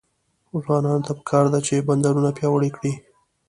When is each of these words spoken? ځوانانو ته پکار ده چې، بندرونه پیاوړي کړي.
ځوانانو 0.63 1.05
ته 1.07 1.11
پکار 1.17 1.45
ده 1.53 1.59
چې، 1.67 1.85
بندرونه 1.87 2.29
پیاوړي 2.37 2.69
کړي. 2.77 2.93